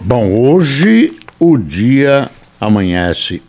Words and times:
Bom, 0.00 0.30
hoje 0.30 1.18
o 1.38 1.56
dia 1.56 2.30
amanhece 2.60 3.42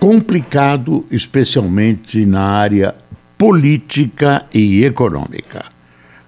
complicado, 0.00 1.06
especialmente 1.10 2.26
na 2.26 2.42
área 2.42 2.94
política 3.38 4.44
e 4.52 4.84
econômica. 4.84 5.66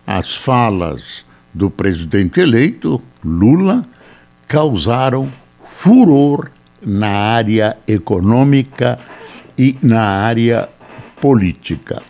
As 0.06 0.34
falas 0.34 1.26
do 1.52 1.68
presidente 1.68 2.40
eleito, 2.40 3.02
Lula, 3.24 3.84
causaram 4.46 5.30
furor 5.64 6.50
na 6.80 7.10
área 7.10 7.76
econômica 7.88 8.98
e 9.58 9.76
na 9.82 10.02
área 10.02 10.68
política. 11.20 12.02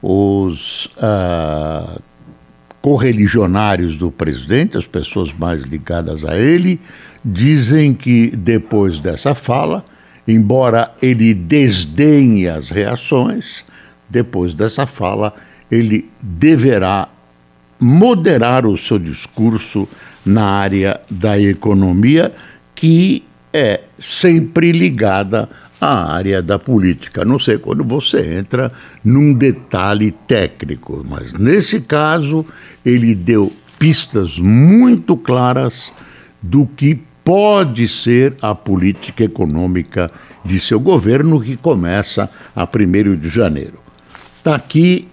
Os 0.00 0.86
uh, 0.96 2.00
correligionários 2.86 3.96
do 3.96 4.12
presidente, 4.12 4.78
as 4.78 4.86
pessoas 4.86 5.32
mais 5.32 5.62
ligadas 5.62 6.24
a 6.24 6.38
ele, 6.38 6.78
dizem 7.24 7.92
que 7.92 8.28
depois 8.28 9.00
dessa 9.00 9.34
fala, 9.34 9.84
embora 10.28 10.92
ele 11.02 11.34
desdenhe 11.34 12.48
as 12.48 12.70
reações, 12.70 13.64
depois 14.08 14.54
dessa 14.54 14.86
fala, 14.86 15.34
ele 15.68 16.08
deverá 16.22 17.08
moderar 17.80 18.64
o 18.64 18.76
seu 18.76 19.00
discurso 19.00 19.88
na 20.24 20.44
área 20.44 21.00
da 21.10 21.36
economia, 21.36 22.32
que 22.72 23.24
é 23.52 23.80
sempre 23.98 24.70
ligada 24.70 25.48
à 25.80 26.12
área 26.14 26.42
da 26.42 26.58
política. 26.58 27.24
Não 27.24 27.38
sei 27.38 27.58
quando 27.58 27.84
você 27.84 28.38
entra 28.38 28.72
num 29.04 29.34
detalhe 29.34 30.12
técnico, 30.26 31.04
mas 31.08 31.32
nesse 31.32 31.80
caso 31.80 32.44
ele 32.84 33.14
deu 33.14 33.52
pistas 33.78 34.38
muito 34.38 35.16
claras 35.16 35.92
do 36.42 36.66
que 36.66 36.98
pode 37.24 37.88
ser 37.88 38.36
a 38.40 38.54
política 38.54 39.24
econômica 39.24 40.10
de 40.44 40.60
seu 40.60 40.78
governo, 40.78 41.40
que 41.40 41.56
começa 41.56 42.30
a 42.54 42.64
1 42.64 43.16
de 43.16 43.28
janeiro. 43.28 43.80
Está 44.38 44.54
aqui 44.54 45.08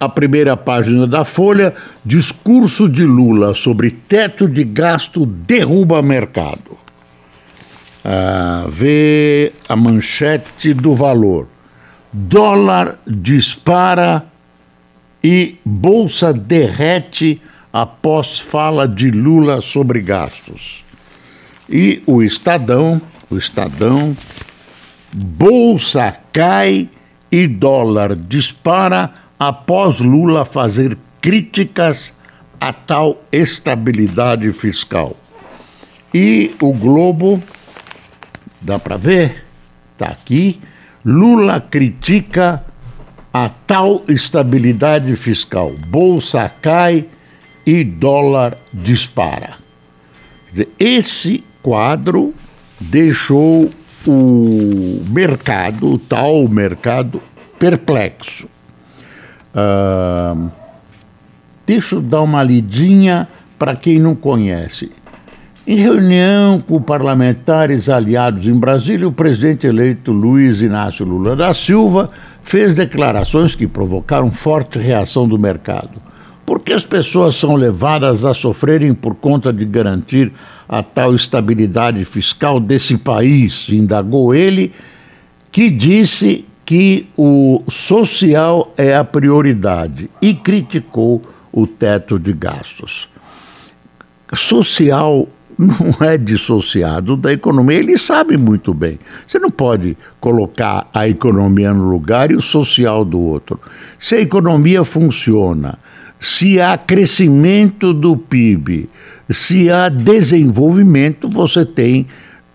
a 0.00 0.08
primeira 0.08 0.56
página 0.56 1.06
da 1.06 1.24
Folha, 1.24 1.74
discurso 2.04 2.88
de 2.88 3.04
Lula 3.04 3.54
sobre 3.54 3.90
teto 3.90 4.48
de 4.48 4.64
gasto 4.64 5.26
derruba 5.26 6.00
mercado. 6.00 6.78
Ah, 8.04 8.66
vê 8.68 9.52
a 9.68 9.76
manchete 9.76 10.72
do 10.72 10.94
valor. 10.94 11.48
Dólar 12.12 12.98
dispara 13.06 14.24
e 15.22 15.58
bolsa 15.64 16.32
derrete 16.32 17.40
após 17.72 18.40
fala 18.40 18.88
de 18.88 19.10
Lula 19.10 19.60
sobre 19.60 20.00
gastos. 20.00 20.84
E 21.68 22.02
o 22.06 22.22
Estadão, 22.22 23.00
o 23.28 23.36
Estadão, 23.36 24.16
bolsa 25.12 26.16
cai 26.32 26.88
e 27.30 27.46
dólar 27.46 28.16
dispara 28.16 29.12
após 29.38 30.00
Lula 30.00 30.44
fazer 30.44 30.96
críticas 31.20 32.14
a 32.60 32.72
tal 32.72 33.22
estabilidade 33.30 34.50
fiscal. 34.52 35.16
E 36.12 36.54
o 36.60 36.72
Globo, 36.72 37.42
dá 38.60 38.78
para 38.78 38.96
ver? 38.96 39.44
Está 39.92 40.06
aqui. 40.06 40.60
Lula 41.04 41.60
critica 41.60 42.64
a 43.32 43.48
tal 43.48 44.02
estabilidade 44.08 45.14
fiscal. 45.16 45.72
Bolsa 45.88 46.50
cai 46.62 47.06
e 47.66 47.84
dólar 47.84 48.56
dispara. 48.72 49.56
Esse 50.78 51.44
quadro 51.62 52.34
deixou 52.80 53.70
o 54.06 55.04
mercado, 55.08 55.92
o 55.92 55.98
tal 55.98 56.48
mercado, 56.48 57.22
perplexo. 57.58 58.48
Uh, 59.54 60.50
deixa 61.66 61.96
eu 61.96 62.00
dar 62.00 62.22
uma 62.22 62.42
lidinha 62.42 63.28
para 63.58 63.76
quem 63.76 63.98
não 63.98 64.14
conhece. 64.14 64.90
Em 65.70 65.76
reunião 65.76 66.58
com 66.62 66.80
parlamentares 66.80 67.90
aliados 67.90 68.46
em 68.46 68.54
Brasília, 68.54 69.06
o 69.06 69.12
presidente 69.12 69.66
eleito 69.66 70.10
Luiz 70.12 70.62
Inácio 70.62 71.04
Lula 71.04 71.36
da 71.36 71.52
Silva 71.52 72.10
fez 72.42 72.74
declarações 72.74 73.54
que 73.54 73.66
provocaram 73.66 74.30
forte 74.30 74.78
reação 74.78 75.28
do 75.28 75.38
mercado. 75.38 76.00
Por 76.46 76.62
que 76.62 76.72
as 76.72 76.86
pessoas 76.86 77.34
são 77.34 77.54
levadas 77.54 78.24
a 78.24 78.32
sofrerem 78.32 78.94
por 78.94 79.14
conta 79.16 79.52
de 79.52 79.66
garantir 79.66 80.32
a 80.66 80.82
tal 80.82 81.14
estabilidade 81.14 82.02
fiscal 82.06 82.58
desse 82.58 82.96
país? 82.96 83.68
indagou 83.68 84.34
ele, 84.34 84.72
que 85.52 85.68
disse 85.68 86.46
que 86.64 87.10
o 87.14 87.62
social 87.68 88.72
é 88.78 88.96
a 88.96 89.04
prioridade 89.04 90.08
e 90.22 90.32
criticou 90.32 91.22
o 91.52 91.66
teto 91.66 92.18
de 92.18 92.32
gastos. 92.32 93.06
Social 94.34 95.28
não 95.58 96.06
é 96.06 96.16
dissociado 96.16 97.16
da 97.16 97.32
economia, 97.32 97.78
ele 97.78 97.98
sabe 97.98 98.36
muito 98.36 98.72
bem. 98.72 98.98
Você 99.26 99.40
não 99.40 99.50
pode 99.50 99.96
colocar 100.20 100.88
a 100.94 101.08
economia 101.08 101.74
no 101.74 101.90
lugar 101.90 102.30
e 102.30 102.36
o 102.36 102.40
social 102.40 103.04
do 103.04 103.18
outro. 103.18 103.60
Se 103.98 104.14
a 104.14 104.20
economia 104.20 104.84
funciona, 104.84 105.76
se 106.20 106.60
há 106.60 106.78
crescimento 106.78 107.92
do 107.92 108.16
PIB, 108.16 108.88
se 109.28 109.70
há 109.70 109.88
desenvolvimento, 109.88 111.28
você 111.28 111.66
tem 111.66 112.06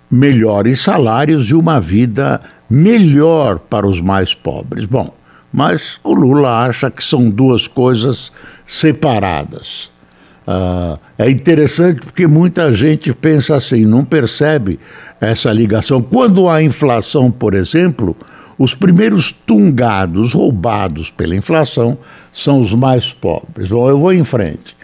melhores 0.09 0.79
salários 0.79 1.49
e 1.49 1.55
uma 1.55 1.81
vida 1.81 2.39
melhor 2.69 3.59
para 3.59 3.87
os 3.87 3.99
mais 3.99 4.33
pobres. 4.33 4.85
Bom, 4.85 5.13
mas 5.51 5.99
o 6.03 6.13
Lula 6.13 6.65
acha 6.65 6.89
que 6.89 7.03
são 7.03 7.29
duas 7.29 7.67
coisas 7.67 8.31
separadas. 8.65 9.92
Uh, 10.45 10.99
é 11.17 11.29
interessante 11.29 12.01
porque 12.01 12.27
muita 12.27 12.73
gente 12.73 13.13
pensa 13.13 13.55
assim, 13.55 13.85
não 13.85 14.03
percebe 14.03 14.77
essa 15.21 15.53
ligação. 15.53 16.01
Quando 16.01 16.49
há 16.49 16.61
inflação, 16.61 17.31
por 17.31 17.53
exemplo, 17.53 18.13
os 18.57 18.75
primeiros 18.75 19.31
tungados, 19.31 20.33
roubados 20.33 21.09
pela 21.09 21.33
inflação, 21.35 21.97
são 22.31 22.61
os 22.61 22.73
mais 22.73 23.11
pobres. 23.13 23.69
Bom, 23.69 23.89
eu 23.89 23.99
vou 23.99 24.13
em 24.13 24.23
frente. 24.23 24.75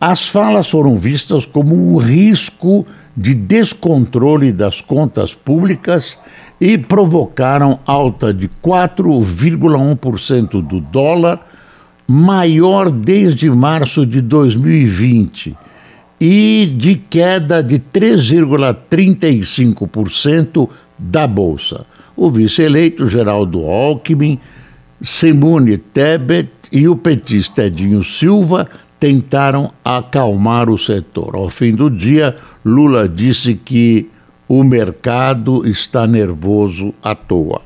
As 0.00 0.28
falas 0.28 0.68
foram 0.68 0.96
vistas 0.96 1.46
como 1.46 1.74
um 1.74 1.96
risco 1.96 2.86
de 3.16 3.34
descontrole 3.34 4.52
das 4.52 4.80
contas 4.80 5.34
públicas 5.34 6.18
e 6.60 6.76
provocaram 6.76 7.78
alta 7.86 8.34
de 8.34 8.48
4,1% 8.62 10.62
do 10.62 10.80
dólar, 10.80 11.40
maior 12.06 12.90
desde 12.90 13.50
março 13.50 14.06
de 14.06 14.20
2020, 14.20 15.56
e 16.20 16.70
de 16.76 16.96
queda 16.96 17.62
de 17.62 17.78
3,35% 17.78 20.68
da 20.98 21.26
bolsa. 21.26 21.86
O 22.16 22.30
vice-eleito 22.30 23.08
Geraldo 23.08 23.66
Alckmin, 23.66 24.38
Simone 25.02 25.76
Tebet 25.76 26.48
e 26.72 26.88
o 26.88 26.96
petista 26.96 27.66
Edinho 27.66 28.02
Silva 28.02 28.66
tentaram 28.98 29.70
acalmar 29.84 30.70
o 30.70 30.78
setor. 30.78 31.36
Ao 31.36 31.50
fim 31.50 31.74
do 31.74 31.90
dia, 31.90 32.34
Lula 32.64 33.06
disse 33.06 33.54
que 33.54 34.08
o 34.48 34.64
mercado 34.64 35.68
está 35.68 36.06
nervoso 36.06 36.94
à 37.02 37.14
toa. 37.14 37.60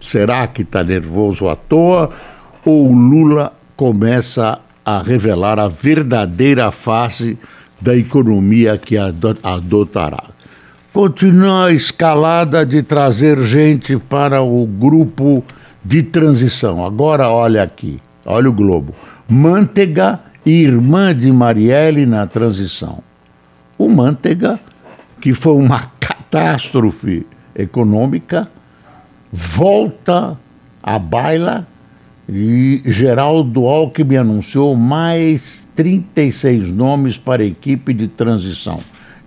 Será 0.00 0.46
que 0.46 0.62
está 0.62 0.84
nervoso 0.84 1.48
à 1.48 1.56
toa 1.56 2.12
ou 2.66 2.92
Lula 2.92 3.52
começa 3.76 4.58
a 4.84 5.00
revelar 5.00 5.56
a 5.56 5.68
verdadeira 5.68 6.72
face 6.72 7.38
da 7.80 7.96
economia 7.96 8.76
que 8.76 8.96
adotará? 8.98 10.24
Continua 10.92 11.66
a 11.66 11.72
escalada 11.72 12.66
de 12.66 12.82
trazer 12.82 13.38
gente 13.44 13.96
para 13.96 14.42
o 14.42 14.66
grupo 14.66 15.44
de 15.84 16.02
transição. 16.02 16.84
Agora 16.84 17.30
olha 17.30 17.62
aqui, 17.62 18.00
olha 18.24 18.50
o 18.50 18.52
globo. 18.52 18.92
Manteiga, 19.28 20.18
irmã 20.44 21.14
de 21.14 21.30
Marielle 21.30 22.04
na 22.04 22.26
transição. 22.26 22.98
O 23.78 23.88
Manteiga, 23.88 24.58
que 25.20 25.32
foi 25.32 25.52
uma 25.52 25.82
catástrofe 26.00 27.24
econômica, 27.54 28.48
volta 29.30 30.36
à 30.82 30.98
baila 30.98 31.64
e 32.28 32.82
Geraldo 32.84 33.66
Alckmin 33.66 34.16
anunciou 34.16 34.74
mais 34.74 35.66
36 35.76 36.70
nomes 36.70 37.16
para 37.16 37.42
a 37.42 37.46
equipe 37.46 37.94
de 37.94 38.08
transição. 38.08 38.80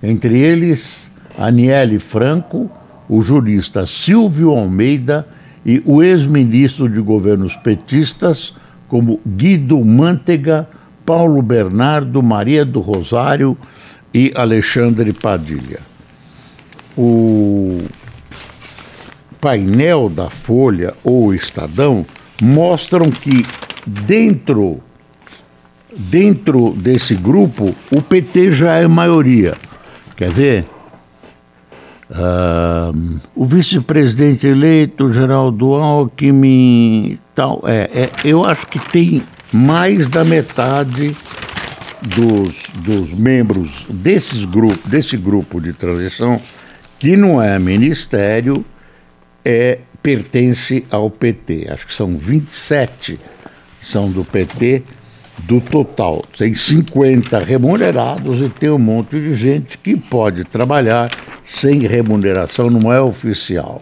Entre 0.04 0.38
eles, 0.38 1.10
Aniele 1.38 1.98
Franco, 1.98 2.70
o 3.08 3.22
jurista 3.22 3.86
Silvio 3.86 4.52
Almeida 4.52 5.28
e 5.66 5.82
o 5.86 6.04
ex-ministro 6.04 6.90
de 6.90 7.00
governos 7.00 7.56
petistas, 7.56 8.54
como 8.88 9.20
Guido 9.26 9.84
Mantega, 9.84 10.68
Paulo 11.06 11.42
Bernardo, 11.42 12.22
Maria 12.22 12.66
do 12.66 12.82
Rosário 12.82 13.58
e 14.14 14.32
Alexandre 14.36 15.14
Padilha. 15.14 15.80
O 16.98 17.84
painel 19.40 20.10
da 20.10 20.30
Folha 20.30 20.94
ou 21.04 21.34
Estadão 21.34 22.06
mostram 22.42 23.10
que 23.12 23.46
dentro 23.86 24.82
dentro 25.96 26.72
desse 26.72 27.16
grupo 27.16 27.76
o 27.92 28.02
PT 28.02 28.52
já 28.54 28.76
é 28.76 28.88
maioria. 28.88 29.56
Quer 30.16 30.32
ver? 30.32 30.66
Uh, 32.10 33.20
o 33.36 33.46
vice-presidente 33.46 34.48
eleito, 34.48 35.14
Geraldo 35.14 35.74
Alckmin, 35.74 37.20
tal, 37.36 37.62
é, 37.66 37.90
é, 37.94 38.10
eu 38.24 38.44
acho 38.44 38.66
que 38.66 38.80
tem 38.80 39.22
mais 39.54 40.08
da 40.08 40.24
metade 40.24 41.16
dos, 42.02 42.64
dos 42.84 43.14
membros 43.14 43.86
desses 43.90 44.44
grupos, 44.44 44.90
desse 44.90 45.18
grupo 45.18 45.62
de 45.62 45.72
transição, 45.72 46.42
que 46.98 47.16
não 47.16 47.40
é 47.40 47.60
ministério, 47.60 48.66
é 49.46 49.80
pertence 50.02 50.86
ao 50.92 51.10
PT. 51.10 51.68
Acho 51.70 51.88
que 51.88 51.94
são 51.94 52.18
27 52.18 53.20
são 53.82 54.10
do 54.12 54.24
PT 54.24 54.84
do 55.40 55.62
total. 55.62 56.22
Tem 56.38 56.54
50 56.54 57.40
remunerados 57.40 58.42
e 58.42 58.50
tem 58.50 58.70
um 58.70 58.80
monte 58.80 59.20
de 59.20 59.34
gente 59.34 59.78
que 59.78 59.96
pode 59.96 60.44
trabalhar 60.44 61.10
sem 61.44 61.80
remuneração, 61.80 62.70
não 62.70 62.92
é 62.92 63.02
oficial. 63.02 63.82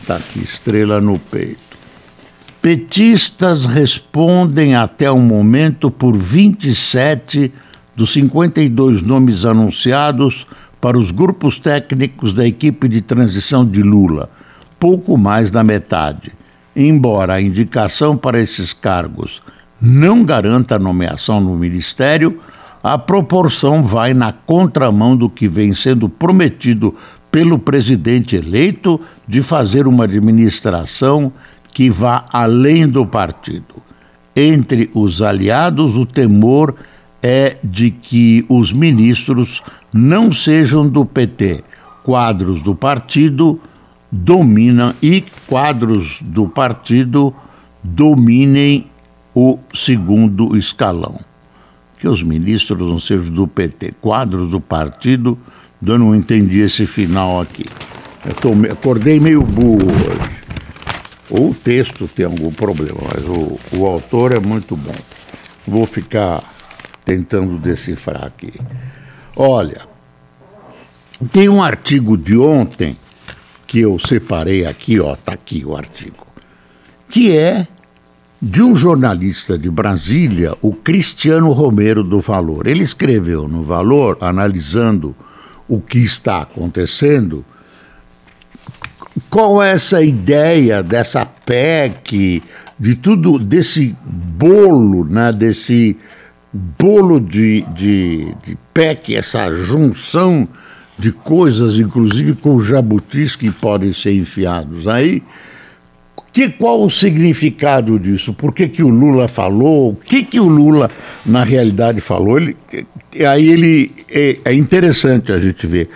Está 0.00 0.16
aqui, 0.16 0.40
estrela 0.40 1.00
no 1.00 1.18
peito. 1.18 1.70
Petistas 2.60 3.64
respondem 3.64 4.74
até 4.74 5.10
o 5.10 5.18
momento 5.18 5.90
por 5.90 6.16
27 6.16 7.50
dos 7.96 8.12
52 8.12 9.02
nomes 9.02 9.44
anunciados 9.44 10.46
para 10.80 10.98
os 10.98 11.10
grupos 11.10 11.58
técnicos 11.58 12.34
da 12.34 12.46
equipe 12.46 12.88
de 12.88 13.00
transição 13.00 13.64
de 13.64 13.82
Lula, 13.82 14.30
pouco 14.80 15.16
mais 15.18 15.50
da 15.50 15.62
metade. 15.62 16.32
Embora 16.74 17.34
a 17.34 17.40
indicação 17.40 18.16
para 18.16 18.40
esses 18.40 18.72
cargos 18.72 19.42
não 19.80 20.24
garanta 20.24 20.78
nomeação 20.78 21.40
no 21.40 21.54
ministério, 21.54 22.40
a 22.82 22.96
proporção 22.96 23.84
vai 23.84 24.14
na 24.14 24.32
contramão 24.32 25.16
do 25.16 25.28
que 25.28 25.46
vem 25.46 25.74
sendo 25.74 26.08
prometido 26.08 26.94
pelo 27.30 27.58
presidente 27.58 28.34
eleito 28.34 29.00
de 29.28 29.42
fazer 29.42 29.86
uma 29.86 30.04
administração 30.04 31.32
que 31.72 31.90
vá 31.90 32.24
além 32.32 32.88
do 32.88 33.06
partido. 33.06 33.76
Entre 34.34 34.90
os 34.94 35.20
aliados, 35.20 35.96
o 35.96 36.06
temor 36.06 36.74
é 37.22 37.58
de 37.62 37.90
que 37.90 38.44
os 38.48 38.72
ministros 38.72 39.62
não 39.92 40.32
sejam 40.32 40.88
do 40.88 41.04
PT. 41.04 41.62
Quadros 42.02 42.62
do 42.62 42.74
partido 42.74 43.60
dominam 44.10 44.94
e 45.00 45.24
quadros 45.46 46.20
do 46.22 46.48
partido 46.48 47.34
dominem 47.82 48.86
o 49.34 49.58
segundo 49.72 50.56
escalão. 50.56 51.18
Que 51.98 52.08
os 52.08 52.22
ministros 52.22 52.86
não 52.86 52.98
sejam 52.98 53.32
do 53.32 53.46
PT, 53.46 53.92
quadros 54.00 54.50
do 54.50 54.60
partido, 54.60 55.38
eu 55.84 55.98
não 55.98 56.14
entendi 56.14 56.58
esse 56.60 56.86
final 56.86 57.40
aqui. 57.40 57.66
Eu 58.24 58.34
tô, 58.34 58.52
acordei 58.70 59.20
meio 59.20 59.42
burro 59.42 59.86
hoje. 59.86 60.40
Ou 61.30 61.50
o 61.50 61.54
texto 61.54 62.08
tem 62.08 62.26
algum 62.26 62.50
problema, 62.50 62.98
mas 63.14 63.24
o, 63.24 63.58
o 63.76 63.86
autor 63.86 64.32
é 64.32 64.40
muito 64.40 64.76
bom. 64.76 64.94
Vou 65.66 65.86
ficar 65.86 66.42
tentando 67.04 67.56
decifrar 67.58 68.24
aqui. 68.24 68.52
Olha, 69.36 69.82
tem 71.32 71.48
um 71.48 71.62
artigo 71.62 72.16
de 72.16 72.36
ontem 72.36 72.96
que 73.70 73.78
eu 73.78 74.00
separei 74.00 74.66
aqui, 74.66 74.98
ó, 74.98 75.14
tá 75.14 75.32
aqui 75.32 75.64
o 75.64 75.76
artigo, 75.76 76.26
que 77.08 77.36
é 77.36 77.68
de 78.42 78.60
um 78.60 78.74
jornalista 78.74 79.56
de 79.56 79.70
Brasília, 79.70 80.56
o 80.60 80.72
Cristiano 80.72 81.52
Romero 81.52 82.02
do 82.02 82.18
Valor. 82.18 82.66
Ele 82.66 82.82
escreveu 82.82 83.46
no 83.46 83.62
Valor, 83.62 84.18
analisando 84.20 85.14
o 85.68 85.80
que 85.80 86.00
está 86.00 86.42
acontecendo, 86.42 87.44
qual 89.30 89.62
é 89.62 89.70
essa 89.70 90.02
ideia 90.02 90.82
dessa 90.82 91.24
PEC, 91.24 92.42
de 92.76 92.96
tudo, 92.96 93.38
desse 93.38 93.96
bolo, 94.04 95.04
né, 95.04 95.32
desse 95.32 95.96
bolo 96.52 97.20
de, 97.20 97.64
de, 97.72 98.34
de 98.42 98.58
PEC, 98.74 99.14
essa 99.14 99.48
junção 99.52 100.48
de 101.00 101.12
coisas, 101.12 101.78
inclusive 101.78 102.34
com 102.34 102.60
jabutis 102.60 103.34
que 103.34 103.50
podem 103.50 103.92
ser 103.92 104.14
enfiados 104.14 104.86
aí, 104.86 105.22
que, 106.32 106.48
qual 106.48 106.82
o 106.82 106.90
significado 106.90 107.98
disso? 107.98 108.32
Por 108.32 108.54
que, 108.54 108.68
que 108.68 108.82
o 108.82 108.88
Lula 108.88 109.26
falou? 109.26 109.90
O 109.90 109.96
que, 109.96 110.22
que 110.22 110.38
o 110.38 110.46
Lula, 110.46 110.88
na 111.26 111.42
realidade, 111.42 112.00
falou? 112.00 112.38
Ele, 112.38 112.56
aí 113.28 113.48
ele 113.50 113.92
é, 114.08 114.38
é 114.44 114.54
interessante 114.54 115.32
a 115.32 115.40
gente 115.40 115.66
ver. 115.66 115.88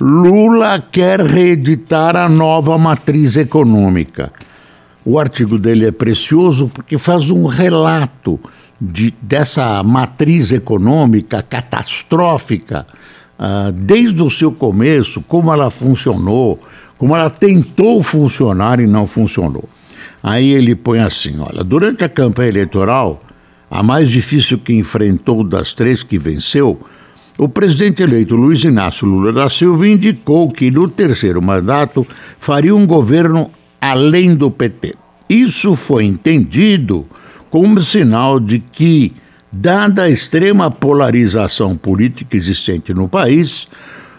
Lula 0.00 0.82
quer 0.90 1.20
reeditar 1.20 2.16
a 2.16 2.28
nova 2.28 2.78
matriz 2.78 3.36
econômica. 3.36 4.32
O 5.04 5.18
artigo 5.18 5.58
dele 5.58 5.86
é 5.86 5.92
precioso 5.92 6.70
porque 6.72 6.96
faz 6.96 7.28
um 7.28 7.46
relato 7.46 8.40
de, 8.80 9.12
dessa 9.20 9.82
matriz 9.82 10.52
econômica 10.52 11.42
catastrófica, 11.42 12.86
uh, 13.42 13.72
desde 13.72 14.22
o 14.22 14.30
seu 14.30 14.52
começo, 14.52 15.20
como 15.22 15.52
ela 15.52 15.70
funcionou, 15.70 16.60
como 16.96 17.16
ela 17.16 17.28
tentou 17.28 18.00
funcionar 18.00 18.78
e 18.78 18.86
não 18.86 19.06
funcionou. 19.06 19.68
Aí 20.22 20.52
ele 20.52 20.76
põe 20.76 21.00
assim: 21.00 21.40
olha, 21.40 21.64
durante 21.64 22.04
a 22.04 22.08
campanha 22.08 22.50
eleitoral, 22.50 23.20
a 23.68 23.82
mais 23.82 24.08
difícil 24.08 24.58
que 24.58 24.72
enfrentou 24.72 25.42
das 25.42 25.74
três 25.74 26.02
que 26.02 26.16
venceu, 26.16 26.80
o 27.36 27.48
presidente 27.48 28.02
eleito 28.02 28.36
Luiz 28.36 28.62
Inácio 28.62 29.06
Lula 29.06 29.32
da 29.32 29.50
Silva 29.50 29.88
indicou 29.88 30.48
que 30.48 30.70
no 30.70 30.86
terceiro 30.86 31.42
mandato 31.42 32.06
faria 32.38 32.74
um 32.74 32.86
governo 32.86 33.50
além 33.80 34.36
do 34.36 34.50
PT. 34.50 34.94
Isso 35.28 35.74
foi 35.74 36.04
entendido 36.04 37.06
como 37.50 37.82
sinal 37.82 38.38
de 38.38 38.58
que, 38.58 39.12
dada 39.52 40.04
a 40.04 40.10
extrema 40.10 40.70
polarização 40.70 41.76
política 41.76 42.36
existente 42.36 42.94
no 42.94 43.06
país, 43.08 43.68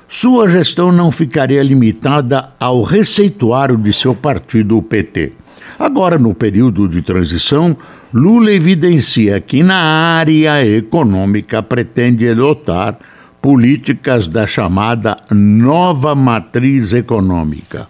sua 0.07 0.47
gestão 0.47 0.91
não 0.91 1.11
ficaria 1.11 1.63
limitada 1.63 2.49
ao 2.59 2.83
receituário 2.83 3.75
de 3.75 3.91
seu 3.91 4.13
partido, 4.13 4.77
o 4.77 4.83
PT. 4.83 5.31
Agora, 5.79 6.19
no 6.19 6.35
período 6.35 6.87
de 6.87 7.01
transição, 7.01 7.75
Lula 8.13 8.51
evidencia 8.51 9.41
que 9.41 9.63
na 9.63 9.75
área 9.75 10.63
econômica 10.63 11.63
pretende 11.63 12.29
adotar 12.29 12.99
políticas 13.41 14.27
da 14.27 14.45
chamada 14.45 15.17
nova 15.31 16.13
matriz 16.13 16.93
econômica. 16.93 17.87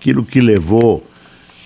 Aquilo 0.00 0.24
que 0.24 0.40
levou, 0.40 1.06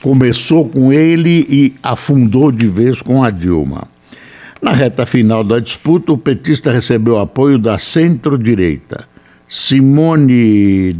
começou 0.02 0.68
com 0.68 0.92
ele 0.92 1.46
e 1.48 1.74
afundou 1.82 2.50
de 2.50 2.66
vez 2.66 3.00
com 3.00 3.22
a 3.22 3.30
Dilma. 3.30 3.86
Na 4.60 4.72
reta 4.72 5.06
final 5.06 5.42
da 5.42 5.58
disputa, 5.58 6.12
o 6.12 6.18
petista 6.18 6.70
recebeu 6.70 7.18
apoio 7.18 7.58
da 7.58 7.78
centro-direita. 7.78 9.08
Simone 9.48 10.94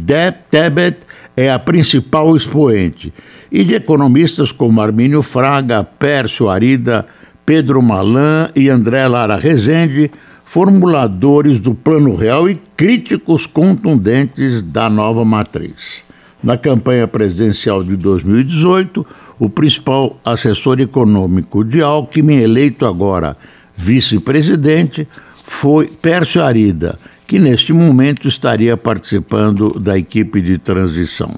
Tebet 0.49 0.97
é 1.37 1.51
a 1.51 1.59
principal 1.59 2.35
expoente 2.35 3.13
e 3.51 3.63
de 3.63 3.75
economistas 3.75 4.51
como 4.51 4.81
Armínio 4.81 5.21
Fraga, 5.21 5.83
Pércio 5.83 6.49
Arida, 6.49 7.05
Pedro 7.45 7.81
Malan 7.81 8.49
e 8.55 8.67
André 8.67 9.07
Lara 9.07 9.37
Rezende, 9.37 10.09
formuladores 10.43 11.59
do 11.59 11.75
Plano 11.75 12.15
Real 12.15 12.49
e 12.49 12.59
críticos 12.75 13.45
contundentes 13.45 14.61
da 14.61 14.89
nova 14.89 15.23
matriz. 15.23 16.03
Na 16.43 16.57
campanha 16.57 17.07
presidencial 17.07 17.83
de 17.83 17.95
2018, 17.95 19.05
o 19.41 19.49
principal 19.49 20.19
assessor 20.23 20.79
econômico 20.79 21.63
de 21.63 21.81
Alckmin, 21.81 22.35
eleito 22.35 22.85
agora 22.85 23.35
vice-presidente, 23.75 25.07
foi 25.43 25.87
Pércio 25.87 26.43
Arida, 26.43 26.99
que 27.25 27.39
neste 27.39 27.73
momento 27.73 28.27
estaria 28.27 28.77
participando 28.77 29.79
da 29.79 29.97
equipe 29.97 30.43
de 30.43 30.59
transição. 30.59 31.33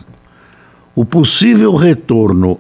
O 0.94 1.06
possível 1.06 1.76
retorno 1.76 2.60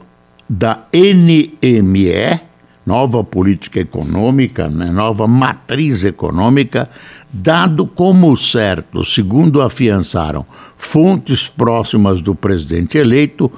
da 0.50 0.86
NME, 0.94 2.40
nova 2.86 3.22
política 3.22 3.82
econômica, 3.82 4.70
né, 4.70 4.92
nova 4.92 5.28
matriz 5.28 6.06
econômica, 6.06 6.90
dado 7.34 7.86
como 7.86 8.38
certo, 8.38 9.04
segundo 9.04 9.62
afiançaram 9.62 10.46
fontes 10.78 11.50
próximas 11.50 12.22
do 12.22 12.34
presidente 12.34 12.98
eleito, 12.98 13.52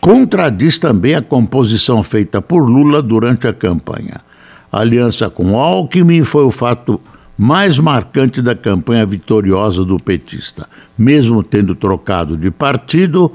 contradiz 0.00 0.78
também 0.78 1.14
a 1.14 1.22
composição 1.22 2.02
feita 2.02 2.40
por 2.40 2.68
Lula 2.68 3.02
durante 3.02 3.46
a 3.46 3.52
campanha. 3.52 4.20
A 4.72 4.80
aliança 4.80 5.28
com 5.28 5.58
Alckmin 5.58 6.24
foi 6.24 6.44
o 6.44 6.50
fato 6.50 7.00
mais 7.36 7.78
marcante 7.78 8.40
da 8.40 8.54
campanha 8.54 9.04
vitoriosa 9.04 9.84
do 9.84 9.98
petista. 9.98 10.68
Mesmo 10.96 11.42
tendo 11.42 11.74
trocado 11.74 12.36
de 12.36 12.50
partido, 12.50 13.32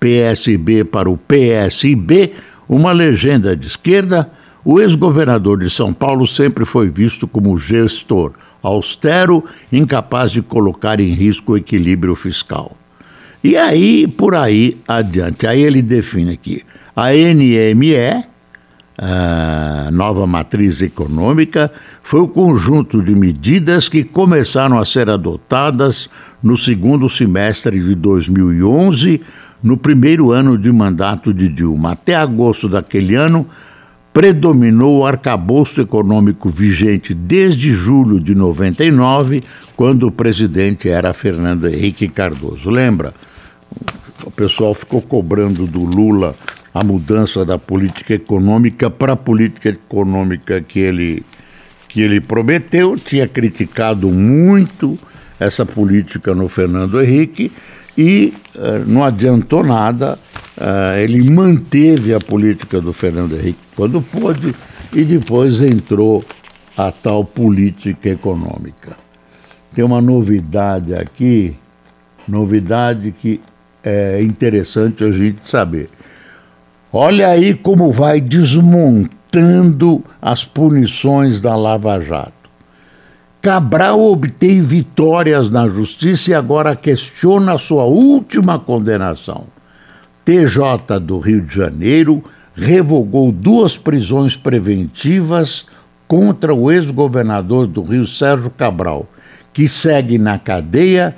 PSB 0.00 0.84
para 0.84 1.10
o 1.10 1.16
PSB, 1.16 2.32
uma 2.68 2.92
legenda 2.92 3.56
de 3.56 3.66
esquerda, 3.66 4.30
o 4.64 4.80
ex-governador 4.80 5.58
de 5.58 5.70
São 5.70 5.92
Paulo 5.92 6.26
sempre 6.26 6.64
foi 6.64 6.88
visto 6.88 7.26
como 7.26 7.58
gestor 7.58 8.32
austero, 8.62 9.44
incapaz 9.72 10.30
de 10.30 10.42
colocar 10.42 11.00
em 11.00 11.10
risco 11.10 11.52
o 11.52 11.56
equilíbrio 11.56 12.14
fiscal. 12.14 12.76
E 13.42 13.56
aí, 13.56 14.06
por 14.06 14.34
aí 14.34 14.76
adiante, 14.86 15.46
aí 15.46 15.62
ele 15.62 15.80
define 15.80 16.32
aqui 16.32 16.62
a 16.96 17.12
NME, 17.12 18.24
a 18.98 19.90
nova 19.92 20.26
matriz 20.26 20.82
econômica, 20.82 21.70
foi 22.02 22.20
o 22.20 22.26
conjunto 22.26 23.00
de 23.00 23.14
medidas 23.14 23.88
que 23.88 24.02
começaram 24.02 24.80
a 24.80 24.84
ser 24.84 25.08
adotadas 25.08 26.10
no 26.42 26.56
segundo 26.56 27.08
semestre 27.08 27.78
de 27.80 27.94
2011, 27.94 29.20
no 29.62 29.76
primeiro 29.76 30.32
ano 30.32 30.58
de 30.58 30.72
mandato 30.72 31.32
de 31.32 31.48
Dilma. 31.48 31.92
Até 31.92 32.16
agosto 32.16 32.68
daquele 32.68 33.14
ano, 33.14 33.46
predominou 34.18 34.98
o 34.98 35.06
arcabouço 35.06 35.80
econômico 35.80 36.48
vigente 36.48 37.14
desde 37.14 37.70
julho 37.70 38.18
de 38.18 38.34
99, 38.34 39.44
quando 39.76 40.08
o 40.08 40.10
presidente 40.10 40.88
era 40.88 41.14
Fernando 41.14 41.68
Henrique 41.68 42.08
Cardoso. 42.08 42.68
Lembra? 42.68 43.14
O 44.24 44.30
pessoal 44.32 44.74
ficou 44.74 45.00
cobrando 45.00 45.68
do 45.68 45.84
Lula 45.84 46.34
a 46.74 46.82
mudança 46.82 47.44
da 47.44 47.60
política 47.60 48.14
econômica 48.14 48.90
para 48.90 49.12
a 49.12 49.16
política 49.16 49.68
econômica 49.68 50.60
que 50.62 50.80
ele, 50.80 51.24
que 51.88 52.00
ele 52.00 52.20
prometeu, 52.20 52.96
tinha 52.96 53.28
criticado 53.28 54.10
muito 54.10 54.98
essa 55.38 55.64
política 55.64 56.34
no 56.34 56.48
Fernando 56.48 57.00
Henrique 57.00 57.52
e 57.98 58.32
uh, 58.54 58.86
não 58.86 59.02
adiantou 59.02 59.64
nada, 59.64 60.16
uh, 60.56 60.96
ele 60.96 61.28
manteve 61.28 62.14
a 62.14 62.20
política 62.20 62.80
do 62.80 62.92
Fernando 62.92 63.34
Henrique 63.34 63.58
quando 63.74 64.00
pôde 64.00 64.54
e 64.92 65.04
depois 65.04 65.60
entrou 65.60 66.24
a 66.76 66.92
tal 66.92 67.24
política 67.24 68.10
econômica. 68.10 68.96
Tem 69.74 69.84
uma 69.84 70.00
novidade 70.00 70.94
aqui, 70.94 71.56
novidade 72.26 73.12
que 73.20 73.40
é 73.82 74.22
interessante 74.22 75.02
a 75.02 75.10
gente 75.10 75.48
saber. 75.48 75.90
Olha 76.92 77.28
aí 77.28 77.52
como 77.52 77.90
vai 77.90 78.20
desmontando 78.20 80.04
as 80.22 80.44
punições 80.44 81.40
da 81.40 81.56
Lava 81.56 82.00
Jato. 82.00 82.37
Cabral 83.40 84.00
obtém 84.00 84.60
vitórias 84.60 85.48
na 85.48 85.68
justiça 85.68 86.32
e 86.32 86.34
agora 86.34 86.74
questiona 86.74 87.56
sua 87.56 87.84
última 87.84 88.58
condenação. 88.58 89.46
TJ 90.24 90.98
do 91.00 91.20
Rio 91.20 91.42
de 91.42 91.54
Janeiro 91.54 92.22
revogou 92.52 93.30
duas 93.30 93.78
prisões 93.78 94.36
preventivas 94.36 95.64
contra 96.08 96.52
o 96.52 96.70
ex-governador 96.72 97.68
do 97.68 97.82
Rio, 97.82 98.08
Sérgio 98.08 98.50
Cabral, 98.50 99.06
que 99.52 99.68
segue 99.68 100.18
na 100.18 100.36
cadeia 100.36 101.14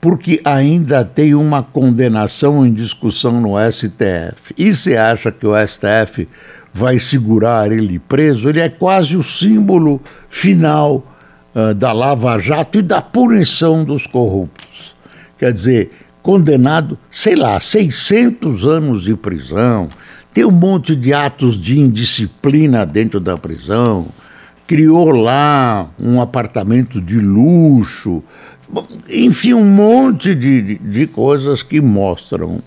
porque 0.00 0.40
ainda 0.44 1.04
tem 1.04 1.34
uma 1.34 1.62
condenação 1.62 2.66
em 2.66 2.74
discussão 2.74 3.40
no 3.40 3.54
STF. 3.70 4.52
E 4.58 4.74
se 4.74 4.96
acha 4.96 5.30
que 5.30 5.46
o 5.46 5.54
STF 5.66 6.28
vai 6.72 6.98
segurar 6.98 7.70
ele 7.70 8.00
preso? 8.00 8.48
Ele 8.48 8.60
é 8.60 8.68
quase 8.68 9.16
o 9.16 9.22
símbolo 9.22 10.02
final 10.28 11.13
uh, 11.54 11.74
da 11.74 11.92
Lava 11.92 12.38
Jato 12.38 12.78
e 12.78 12.82
da 12.82 13.00
punição 13.00 13.84
dos 13.84 14.06
corruptos. 14.06 14.94
Quer 15.38 15.52
dizer, 15.52 15.92
condenado, 16.22 16.98
sei 17.10 17.36
lá, 17.36 17.58
600 17.60 18.64
anos 18.64 19.04
de 19.04 19.14
prisão, 19.14 19.88
tem 20.32 20.44
um 20.44 20.50
monte 20.50 20.96
de 20.96 21.14
atos 21.14 21.60
de 21.60 21.78
indisciplina 21.78 22.84
dentro 22.84 23.20
da 23.20 23.36
prisão, 23.36 24.06
criou 24.66 25.12
lá 25.12 25.88
um 26.00 26.20
apartamento 26.20 27.00
de 27.00 27.18
luxo, 27.18 28.22
enfim, 29.08 29.54
um 29.54 29.64
monte 29.64 30.34
de, 30.34 30.78
de 30.78 31.06
coisas 31.06 31.62
que 31.62 31.80
mostram 31.80 32.60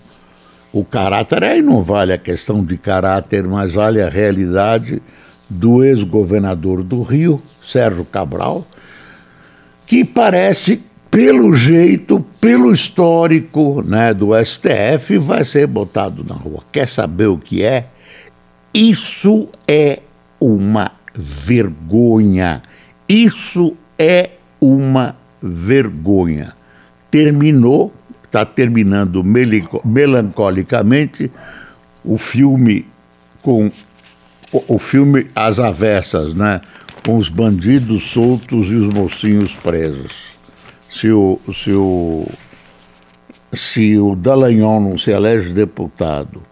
o 0.72 0.84
caráter. 0.84 1.44
Aí 1.44 1.62
não 1.62 1.82
vale 1.82 2.12
a 2.12 2.18
questão 2.18 2.64
de 2.64 2.78
caráter, 2.78 3.44
mas 3.44 3.74
vale 3.74 4.00
a 4.00 4.08
realidade 4.08 5.02
do 5.48 5.82
ex-governador 5.82 6.82
do 6.82 7.02
Rio, 7.02 7.40
Sérgio 7.62 8.04
Cabral, 8.04 8.66
que 9.88 10.04
parece, 10.04 10.82
pelo 11.10 11.56
jeito, 11.56 12.20
pelo 12.38 12.72
histórico 12.72 13.82
né, 13.82 14.12
do 14.12 14.28
STF, 14.44 15.16
vai 15.16 15.44
ser 15.46 15.66
botado 15.66 16.22
na 16.22 16.34
rua. 16.34 16.62
Quer 16.70 16.86
saber 16.86 17.26
o 17.26 17.38
que 17.38 17.64
é? 17.64 17.86
Isso 18.74 19.48
é 19.66 20.00
uma 20.38 20.92
vergonha. 21.14 22.62
Isso 23.08 23.74
é 23.98 24.30
uma 24.60 25.16
vergonha. 25.42 26.52
Terminou, 27.10 27.90
está 28.24 28.44
terminando 28.44 29.24
melancolicamente 29.84 31.32
o 32.04 32.18
filme 32.18 32.86
com 33.40 33.70
o, 34.52 34.78
filme 34.78 35.26
As 35.34 35.58
Avessas, 35.58 36.34
né? 36.34 36.60
Com 37.08 37.16
os 37.16 37.30
bandidos 37.30 38.10
soltos 38.10 38.70
e 38.70 38.74
os 38.74 38.86
mocinhos 38.92 39.54
presos. 39.54 40.12
Se 40.90 41.10
o, 41.10 41.40
se 41.54 41.72
o, 41.72 42.26
se 43.50 43.96
o 43.98 44.14
Dallagnol 44.14 44.78
não 44.78 44.98
se 44.98 45.10
elege 45.10 45.48
deputado 45.48 46.42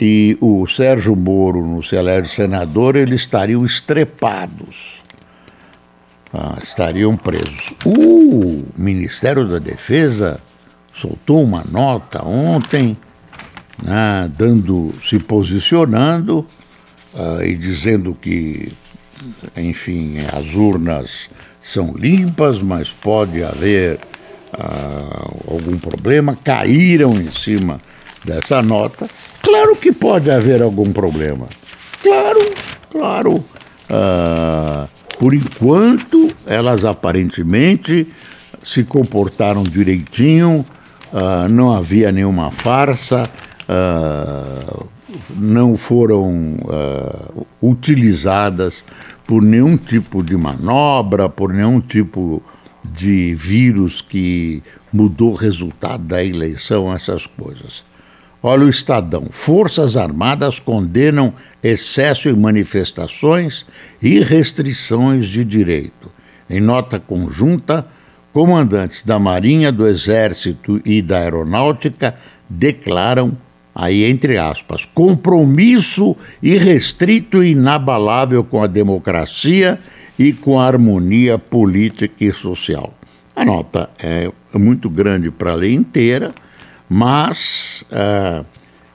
e 0.00 0.36
o 0.40 0.66
Sérgio 0.66 1.14
Moro 1.14 1.64
não 1.64 1.80
se 1.80 1.94
elege 1.94 2.28
senador, 2.28 2.96
eles 2.96 3.20
estariam 3.20 3.64
estrepados 3.64 5.04
ah, 6.34 6.58
estariam 6.60 7.16
presos. 7.16 7.72
O 7.86 8.64
Ministério 8.76 9.46
da 9.46 9.60
Defesa 9.60 10.40
soltou 10.92 11.40
uma 11.40 11.62
nota 11.62 12.26
ontem, 12.26 12.96
né, 13.80 14.28
dando, 14.36 14.92
se 15.00 15.20
posicionando 15.20 16.44
ah, 17.14 17.44
e 17.44 17.54
dizendo 17.54 18.16
que, 18.20 18.72
enfim, 19.56 20.18
as 20.32 20.54
urnas 20.54 21.28
são 21.62 21.94
limpas, 21.96 22.60
mas 22.60 22.90
pode 22.90 23.42
haver 23.42 23.98
ah, 24.52 25.30
algum 25.48 25.78
problema. 25.78 26.38
Caíram 26.42 27.12
em 27.12 27.30
cima 27.30 27.80
dessa 28.24 28.62
nota. 28.62 29.08
Claro 29.42 29.76
que 29.76 29.92
pode 29.92 30.30
haver 30.30 30.62
algum 30.62 30.92
problema. 30.92 31.48
Claro, 32.02 32.40
claro. 32.90 33.44
Uh, 33.90 34.88
por 35.18 35.34
enquanto, 35.34 36.30
elas 36.46 36.84
aparentemente 36.84 38.06
se 38.62 38.82
comportaram 38.82 39.62
direitinho, 39.62 40.64
uh, 41.12 41.48
não 41.48 41.72
havia 41.72 42.10
nenhuma 42.10 42.50
farsa, 42.50 43.22
uh, 43.68 44.88
não 45.36 45.76
foram 45.76 46.56
uh, 46.64 47.46
utilizadas 47.62 48.82
por 49.26 49.42
nenhum 49.42 49.76
tipo 49.76 50.22
de 50.22 50.36
manobra, 50.36 51.28
por 51.28 51.52
nenhum 51.52 51.80
tipo 51.80 52.42
de 52.84 53.34
vírus 53.34 54.00
que 54.00 54.62
mudou 54.92 55.32
o 55.32 55.36
resultado 55.36 56.04
da 56.04 56.22
eleição, 56.22 56.92
essas 56.92 57.26
coisas. 57.26 57.82
Olha 58.42 58.66
o 58.66 58.68
Estadão. 58.68 59.28
Forças 59.30 59.96
Armadas 59.96 60.60
condenam 60.60 61.32
excesso 61.62 62.28
em 62.28 62.36
manifestações 62.36 63.64
e 64.02 64.20
restrições 64.20 65.28
de 65.28 65.42
direito. 65.42 66.12
Em 66.48 66.60
nota 66.60 67.00
conjunta, 67.00 67.86
comandantes 68.34 69.02
da 69.02 69.18
Marinha, 69.18 69.72
do 69.72 69.86
Exército 69.86 70.78
e 70.84 71.00
da 71.00 71.20
Aeronáutica 71.20 72.16
declaram, 72.48 73.34
aí 73.74 74.04
entre 74.04 74.38
aspas, 74.38 74.84
compromisso 74.84 76.16
irrestrito 76.42 77.42
e 77.42 77.52
inabalável 77.52 78.44
com 78.44 78.62
a 78.62 78.66
democracia 78.66 79.80
e 80.18 80.32
com 80.32 80.60
a 80.60 80.66
harmonia 80.66 81.38
política 81.38 82.24
e 82.24 82.32
social. 82.32 82.94
A 83.34 83.44
nota 83.44 83.90
é 84.00 84.30
muito 84.54 84.88
grande 84.88 85.30
para 85.30 85.52
a 85.52 85.56
lei 85.56 85.74
inteira, 85.74 86.32
mas 86.88 87.84
é, 87.90 88.44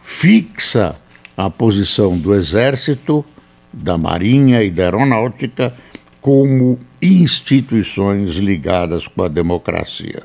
fixa 0.01 0.95
a 1.35 1.49
posição 1.49 2.17
do 2.17 2.33
Exército, 2.33 3.25
da 3.71 3.97
Marinha 3.97 4.63
e 4.63 4.71
da 4.71 4.83
Aeronáutica 4.83 5.73
como 6.21 6.79
instituições 7.01 8.35
ligadas 8.35 9.07
com 9.07 9.23
a 9.23 9.27
democracia. 9.27 10.23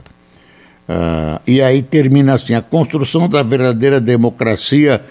Uh, 0.88 1.40
e 1.46 1.62
aí 1.62 1.82
termina 1.82 2.34
assim: 2.34 2.54
a 2.54 2.62
construção 2.62 3.28
da 3.28 3.42
verdadeira 3.42 4.00
democracia 4.00 5.04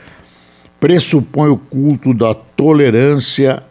pressupõe 0.80 1.50
o 1.50 1.58
culto 1.58 2.14
da 2.14 2.34
tolerância, 2.34 3.64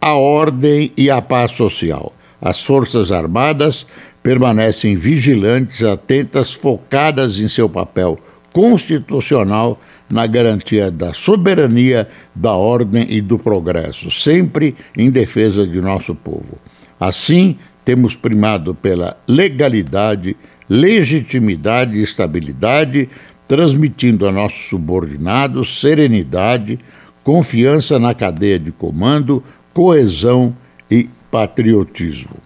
a 0.00 0.14
ordem 0.14 0.92
e 0.96 1.10
a 1.10 1.22
paz 1.22 1.52
social. 1.52 2.12
As 2.40 2.62
Forças 2.62 3.10
Armadas 3.10 3.86
permanecem 4.22 4.96
vigilantes, 4.96 5.82
atentas, 5.82 6.52
focadas 6.52 7.38
em 7.38 7.48
seu 7.48 7.68
papel 7.68 8.18
constitucional 8.52 9.80
na 10.10 10.26
garantia 10.26 10.90
da 10.90 11.12
soberania, 11.12 12.08
da 12.34 12.52
ordem 12.52 13.06
e 13.08 13.20
do 13.20 13.38
progresso, 13.38 14.10
sempre 14.10 14.74
em 14.96 15.10
defesa 15.10 15.66
de 15.66 15.80
nosso 15.80 16.14
povo. 16.14 16.58
Assim, 16.98 17.56
temos 17.84 18.16
primado 18.16 18.74
pela 18.74 19.16
legalidade, 19.26 20.36
legitimidade 20.68 21.96
e 21.96 22.02
estabilidade, 22.02 23.08
transmitindo 23.46 24.26
a 24.26 24.32
nossos 24.32 24.68
subordinados 24.68 25.80
serenidade, 25.80 26.78
confiança 27.24 27.98
na 27.98 28.14
cadeia 28.14 28.58
de 28.58 28.70
comando, 28.70 29.42
coesão 29.72 30.54
e 30.90 31.08
patriotismo. 31.30 32.36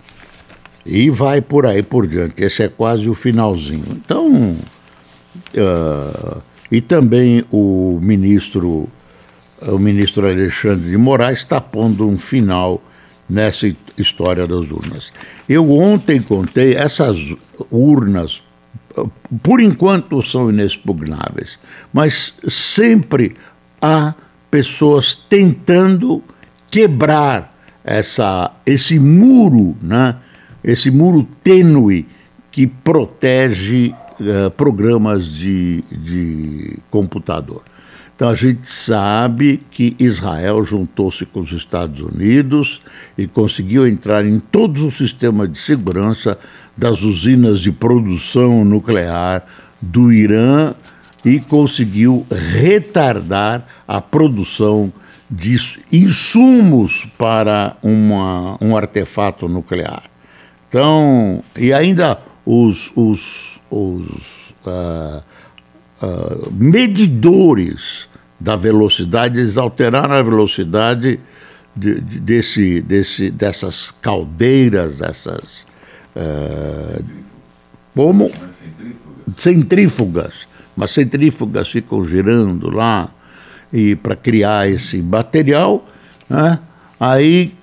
E 0.84 1.10
vai 1.10 1.40
por 1.40 1.66
aí 1.66 1.82
por 1.82 2.06
diante. 2.06 2.42
Esse 2.42 2.64
é 2.64 2.68
quase 2.68 3.08
o 3.08 3.14
finalzinho. 3.14 3.84
Então, 3.90 4.56
uh, 5.54 6.42
e 6.70 6.80
também 6.80 7.44
o 7.50 7.98
ministro, 8.02 8.88
o 9.60 9.78
ministro 9.78 10.26
Alexandre 10.26 10.90
de 10.90 10.96
Moraes 10.96 11.38
está 11.38 11.60
pondo 11.60 12.08
um 12.08 12.18
final 12.18 12.82
nessa 13.32 13.74
história 13.96 14.46
das 14.46 14.70
urnas. 14.70 15.10
Eu 15.48 15.70
ontem 15.70 16.20
contei 16.20 16.74
essas 16.74 17.16
urnas, 17.70 18.44
por 19.42 19.58
enquanto 19.58 20.22
são 20.22 20.50
inexpugnáveis, 20.50 21.58
mas 21.90 22.34
sempre 22.46 23.34
há 23.80 24.12
pessoas 24.50 25.14
tentando 25.14 26.22
quebrar 26.70 27.56
essa, 27.82 28.50
esse 28.66 28.98
muro, 28.98 29.74
né? 29.80 30.16
esse 30.62 30.90
muro 30.90 31.26
tênue 31.42 32.06
que 32.50 32.66
protege 32.66 33.94
uh, 34.20 34.50
programas 34.50 35.26
de, 35.26 35.82
de 35.90 36.76
computador. 36.90 37.62
Então 38.14 38.28
a 38.28 38.34
gente 38.34 38.68
sabe 38.68 39.62
que 39.70 39.96
Israel 39.98 40.62
juntou-se 40.64 41.24
com 41.26 41.40
os 41.40 41.52
Estados 41.52 42.00
Unidos 42.00 42.80
e 43.16 43.26
conseguiu 43.26 43.86
entrar 43.86 44.24
em 44.24 44.38
todos 44.38 44.82
os 44.82 44.94
sistemas 44.94 45.50
de 45.50 45.58
segurança 45.58 46.38
das 46.76 47.02
usinas 47.02 47.60
de 47.60 47.72
produção 47.72 48.64
nuclear 48.64 49.44
do 49.80 50.12
Irã 50.12 50.74
e 51.24 51.40
conseguiu 51.40 52.26
retardar 52.30 53.66
a 53.86 54.00
produção 54.00 54.92
de 55.30 55.56
insumos 55.90 57.06
para 57.16 57.76
uma, 57.82 58.58
um 58.60 58.76
artefato 58.76 59.48
nuclear. 59.48 60.02
Então, 60.68 61.42
e 61.56 61.72
ainda 61.72 62.18
os, 62.44 62.92
os, 62.94 63.60
os 63.70 64.54
uh, 64.66 65.22
uh, 66.02 66.52
medidores 66.52 68.08
da 68.38 68.56
velocidade, 68.56 69.38
eles 69.38 69.56
alteraram 69.56 70.14
a 70.14 70.22
velocidade 70.22 71.20
de, 71.74 72.00
de, 72.00 72.20
desse, 72.20 72.80
desse, 72.80 73.30
dessas 73.30 73.92
caldeiras, 74.02 74.98
dessas. 74.98 75.66
Uh, 76.16 77.04
como? 77.94 78.30
Centrífugas. 79.36 80.46
Mas 80.76 80.90
centrífugas 80.90 81.70
ficam 81.70 82.04
girando 82.04 82.70
lá 82.70 83.08
e 83.72 83.94
para 83.94 84.16
criar 84.16 84.68
esse 84.68 85.00
material, 85.00 85.86
né? 86.28 86.58
aí 86.98 87.54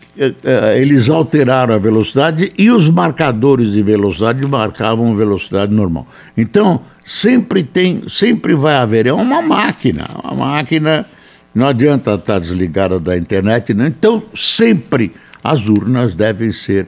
eles 0.75 1.09
alteraram 1.09 1.73
a 1.73 1.77
velocidade 1.77 2.51
e 2.57 2.69
os 2.69 2.89
marcadores 2.89 3.71
de 3.71 3.81
velocidade 3.81 4.45
marcavam 4.47 5.15
velocidade 5.15 5.73
normal. 5.73 6.07
Então, 6.35 6.81
sempre 7.03 7.63
tem, 7.63 8.03
sempre 8.07 8.53
vai 8.53 8.75
haver, 8.75 9.07
é 9.07 9.13
uma 9.13 9.41
máquina, 9.41 10.07
uma 10.23 10.33
máquina, 10.33 11.05
não 11.53 11.67
adianta 11.67 12.15
estar 12.15 12.39
desligada 12.39 12.99
da 12.99 13.17
internet, 13.17 13.73
né? 13.73 13.87
então 13.87 14.21
sempre 14.33 15.13
as 15.43 15.67
urnas 15.67 16.13
devem 16.13 16.51
ser, 16.51 16.87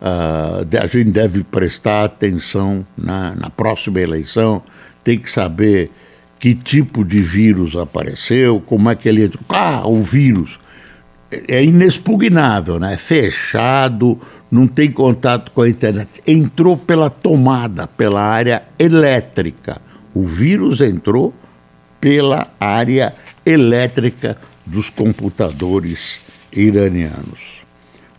uh, 0.00 0.66
a 0.76 0.86
gente 0.86 1.10
deve 1.10 1.44
prestar 1.44 2.04
atenção 2.04 2.84
na, 2.96 3.34
na 3.34 3.48
próxima 3.48 4.00
eleição, 4.00 4.62
tem 5.04 5.18
que 5.18 5.30
saber 5.30 5.90
que 6.38 6.54
tipo 6.54 7.04
de 7.04 7.20
vírus 7.20 7.76
apareceu, 7.76 8.60
como 8.66 8.90
é 8.90 8.96
que 8.96 9.08
ele 9.08 9.24
entrou. 9.24 9.44
Ah, 9.48 9.86
o 9.86 10.02
vírus 10.02 10.58
é 11.48 11.64
inexpugnável, 11.64 12.78
né? 12.78 12.96
Fechado, 12.96 14.18
não 14.50 14.66
tem 14.66 14.90
contato 14.90 15.50
com 15.52 15.62
a 15.62 15.68
internet. 15.68 16.22
Entrou 16.26 16.76
pela 16.76 17.08
tomada, 17.08 17.86
pela 17.86 18.22
área 18.22 18.62
elétrica. 18.78 19.80
O 20.14 20.24
vírus 20.24 20.80
entrou 20.80 21.32
pela 22.00 22.48
área 22.60 23.14
elétrica 23.46 24.36
dos 24.66 24.90
computadores 24.90 26.20
iranianos. 26.52 27.62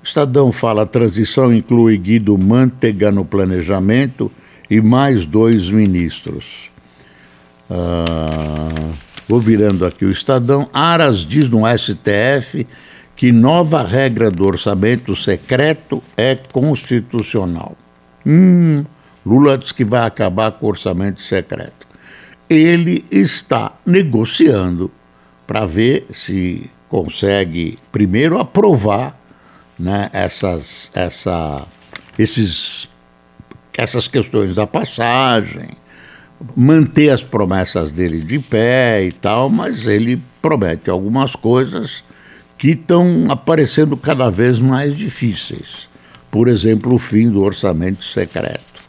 O 0.02 0.06
Estadão 0.06 0.52
fala: 0.52 0.84
a 0.84 0.88
transição 0.88 1.54
inclui 1.54 1.98
Guido 1.98 2.38
Mantega 2.38 3.12
no 3.12 3.24
planejamento 3.24 4.32
e 4.70 4.82
mais 4.82 5.26
dois 5.26 5.70
ministros. 5.70 6.72
Ah, 7.70 8.92
vou 9.28 9.40
virando 9.40 9.86
aqui 9.86 10.04
o 10.04 10.10
Estadão. 10.10 10.68
Aras 10.74 11.20
diz 11.20 11.50
no 11.50 11.62
STF 11.66 12.66
que 13.16 13.32
nova 13.32 13.84
regra 13.84 14.32
do 14.32 14.46
orçamento 14.46 15.16
secreto 15.16 16.04
é 16.18 16.36
constitucional. 16.36 17.78
Hum, 18.26 18.86
Lula 19.26 19.58
diz 19.58 19.72
que 19.72 19.86
vai 19.86 20.06
acabar 20.06 20.52
com 20.52 20.66
o 20.66 20.70
orçamento 20.70 21.22
secreto. 21.22 21.88
Ele 22.50 23.06
está 23.12 23.74
negociando 23.86 24.92
para 25.46 25.66
ver 25.66 26.08
se 26.12 26.70
consegue 26.90 27.78
primeiro 27.92 28.40
aprovar 28.40 29.20
né, 29.78 30.10
essas, 30.14 30.92
essa, 30.94 31.66
esses, 32.18 32.90
essas 33.78 34.08
questões 34.08 34.56
da 34.56 34.68
passagem, 34.68 35.72
manter 36.56 37.10
as 37.10 37.24
promessas 37.24 37.92
dele 37.92 38.20
de 38.20 38.40
pé 38.40 39.04
e 39.06 39.12
tal, 39.12 39.50
mas 39.50 39.88
ele 39.88 40.22
promete 40.42 40.90
algumas 40.90 41.36
coisas 41.36 42.04
que 42.58 42.72
estão 42.72 43.28
aparecendo 43.30 43.98
cada 43.98 44.30
vez 44.30 44.60
mais 44.60 44.98
difíceis. 44.98 45.88
Por 46.32 46.48
exemplo, 46.48 46.96
o 46.96 47.00
fim 47.00 47.30
do 47.30 47.44
orçamento 47.44 48.04
secreto, 48.04 48.82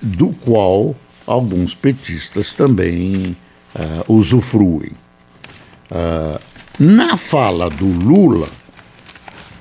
do 0.00 0.28
qual 0.32 0.94
alguns 1.26 1.74
petistas 1.74 2.52
também 2.52 3.36
uh, 3.74 4.12
usufruem. 4.12 4.92
Uh, 5.90 6.40
na 6.78 7.16
fala 7.16 7.70
do 7.70 7.86
Lula, 7.86 8.48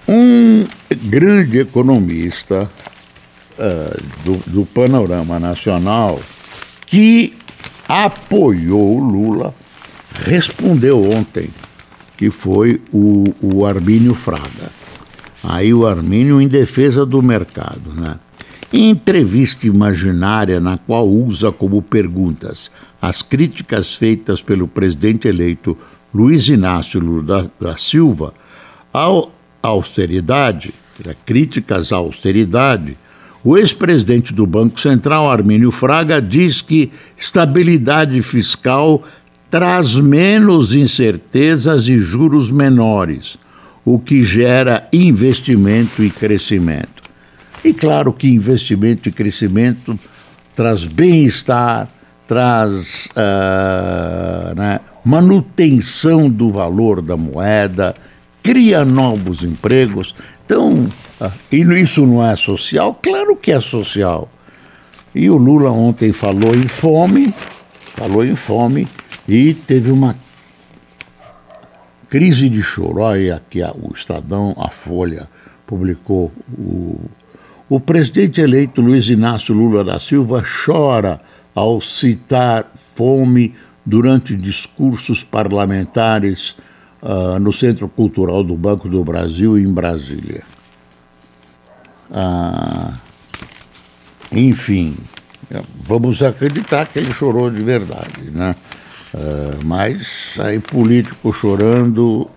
um 0.08 0.66
grande 1.04 1.60
economista 1.60 2.70
uh, 3.58 4.04
do, 4.26 4.38
do 4.48 4.66
panorama 4.66 5.40
nacional 5.40 6.20
que 6.86 7.34
apoiou 7.88 9.00
Lula, 9.00 9.54
respondeu 10.26 11.10
ontem, 11.12 11.50
que 12.22 12.30
foi 12.30 12.80
o, 12.94 13.24
o 13.42 13.66
Armínio 13.66 14.14
Fraga. 14.14 14.70
Aí 15.44 15.74
o 15.74 15.88
Armínio 15.88 16.40
em 16.40 16.48
defesa 16.48 17.04
do 17.04 17.20
mercado, 17.20 17.96
né? 17.96 18.18
Em 18.72 18.92
entrevista 18.92 19.66
imaginária 19.66 20.60
na 20.60 20.78
qual 20.78 21.10
usa 21.10 21.52
como 21.52 21.82
perguntas 21.82 22.70
as 23.02 23.24
críticas 23.24 23.96
feitas 23.96 24.40
pelo 24.40 24.68
presidente 24.68 25.28
eleito 25.28 25.76
Luiz 26.14 26.48
Inácio 26.48 27.00
Lula 27.00 27.50
da, 27.60 27.70
da 27.72 27.76
Silva 27.76 28.36
à 28.94 29.08
austeridade, 29.64 30.76
críticas 31.26 31.92
à 31.92 31.96
austeridade, 31.96 32.96
o 33.44 33.58
ex-presidente 33.58 34.32
do 34.32 34.46
Banco 34.46 34.80
Central, 34.80 35.28
Armínio 35.28 35.72
Fraga, 35.72 36.22
diz 36.22 36.62
que 36.62 36.92
estabilidade 37.18 38.22
fiscal 38.22 39.04
traz 39.52 39.98
menos 39.98 40.74
incertezas 40.74 41.90
e 41.90 42.00
juros 42.00 42.50
menores, 42.50 43.38
o 43.84 44.00
que 44.00 44.24
gera 44.24 44.88
investimento 44.94 46.02
e 46.02 46.10
crescimento. 46.10 47.04
E 47.62 47.74
claro 47.74 48.14
que 48.14 48.30
investimento 48.30 49.10
e 49.10 49.12
crescimento 49.12 50.00
traz 50.56 50.86
bem-estar, 50.86 51.90
traz 52.26 53.08
uh, 53.08 54.56
né, 54.56 54.80
manutenção 55.04 56.30
do 56.30 56.50
valor 56.50 57.02
da 57.02 57.18
moeda, 57.18 57.94
cria 58.42 58.86
novos 58.86 59.44
empregos. 59.44 60.16
Então, 60.46 60.88
uh, 61.20 61.32
e 61.52 61.62
isso 61.82 62.08
não 62.08 62.26
é 62.26 62.38
social? 62.38 62.98
Claro 63.04 63.36
que 63.36 63.52
é 63.52 63.60
social. 63.60 64.32
E 65.14 65.30
o 65.30 65.36
Lula 65.36 65.72
ontem 65.72 66.14
falou 66.14 66.56
em 66.56 66.70
fome, 66.70 67.34
falou 67.98 68.26
em 68.26 68.36
fome 68.36 68.88
e 69.28 69.54
teve 69.54 69.92
uma 69.92 70.16
crise 72.10 72.50
de 72.50 72.62
choro. 72.62 73.02
Olha 73.02 73.38
aqui 73.38 73.62
o 73.62 73.92
Estadão, 73.94 74.56
a 74.58 74.70
Folha, 74.70 75.28
publicou 75.66 76.32
o, 76.58 77.00
o 77.70 77.80
presidente 77.80 78.42
eleito 78.42 78.82
Luiz 78.82 79.08
Inácio 79.08 79.56
Lula 79.56 79.84
da 79.84 80.00
Silva 80.00 80.44
chora 80.66 81.22
ao 81.56 81.82
citar 81.82 82.72
fome 82.96 83.54
durante 83.86 84.36
discursos 84.36 85.24
parlamentares 85.24 86.56
uh, 87.02 87.40
no 87.40 87.52
Centro 87.52 87.88
Cultural 87.88 88.44
do 88.44 88.56
Banco 88.56 88.88
do 88.88 89.04
Brasil, 89.04 89.58
em 89.58 89.72
Brasília. 89.72 90.44
Uh, 92.10 92.94
enfim, 94.32 94.98
vamos 95.84 96.22
acreditar 96.22 96.86
que 96.86 97.00
ele 97.00 97.14
chorou 97.14 97.50
de 97.50 97.62
verdade, 97.62 98.30
né? 98.32 98.56
Uh, 99.14 99.64
mas 99.64 100.36
aí 100.40 100.60
político 100.60 101.34
chorando, 101.34 102.30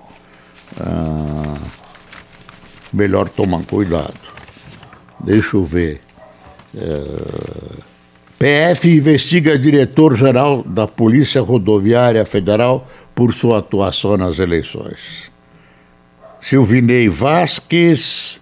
melhor 2.92 3.28
tomar 3.28 3.64
cuidado. 3.64 4.14
Deixa 5.20 5.56
eu 5.56 5.64
ver. 5.64 6.00
PF 8.38 8.90
investiga 8.90 9.56
diretor-geral 9.56 10.64
da 10.64 10.88
Polícia 10.88 11.40
Rodoviária 11.40 12.24
Federal 12.24 12.88
por 13.14 13.32
sua 13.32 13.58
atuação 13.58 14.16
nas 14.16 14.38
eleições. 14.38 15.30
Silvinei 16.40 17.08
Vasques 17.08 18.40